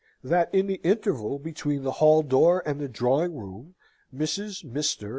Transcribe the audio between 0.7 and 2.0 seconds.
interval between the